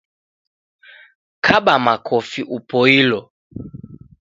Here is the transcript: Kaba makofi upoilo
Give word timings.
Kaba 1.45 1.75
makofi 1.85 2.41
upoilo 2.55 3.19